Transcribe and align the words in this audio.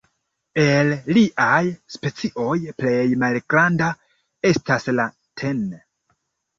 El 0.61 0.87
liaj 1.17 1.59
specioj 1.97 2.57
plej 2.81 3.05
malgranda 3.27 3.93
estas 4.55 4.93
la 4.99 5.11
tn. 5.23 5.67